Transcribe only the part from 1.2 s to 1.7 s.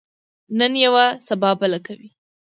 سبا